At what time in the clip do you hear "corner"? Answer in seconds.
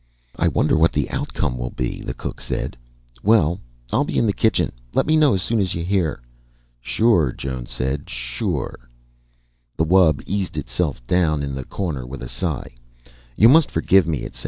11.65-12.07